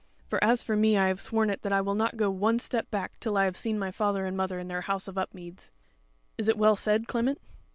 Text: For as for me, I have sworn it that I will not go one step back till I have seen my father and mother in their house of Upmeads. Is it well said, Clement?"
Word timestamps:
For 0.27 0.43
as 0.43 0.63
for 0.63 0.75
me, 0.75 0.97
I 0.97 1.09
have 1.09 1.21
sworn 1.21 1.51
it 1.51 1.61
that 1.61 1.71
I 1.71 1.79
will 1.79 1.93
not 1.93 2.17
go 2.17 2.31
one 2.31 2.57
step 2.57 2.89
back 2.89 3.19
till 3.19 3.37
I 3.37 3.45
have 3.45 3.55
seen 3.55 3.77
my 3.77 3.91
father 3.91 4.25
and 4.25 4.35
mother 4.35 4.57
in 4.57 4.67
their 4.67 4.81
house 4.81 5.07
of 5.07 5.15
Upmeads. 5.15 5.69
Is 6.39 6.49
it 6.49 6.57
well 6.57 6.75
said, 6.75 7.07
Clement?" 7.07 7.37